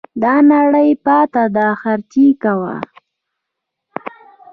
دا 0.21 0.33
نړۍ 0.51 0.89
پاته 1.05 1.43
ده 1.55 1.67
خرچې 1.81 2.27
کوه 2.43 2.75